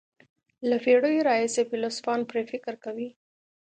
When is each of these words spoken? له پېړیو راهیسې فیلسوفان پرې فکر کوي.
له 0.69 0.77
پېړیو 0.83 1.25
راهیسې 1.29 1.61
فیلسوفان 1.69 2.19
پرې 2.29 2.43
فکر 2.51 2.73
کوي. 2.83 3.09